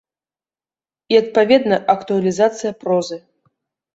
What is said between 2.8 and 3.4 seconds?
прозы.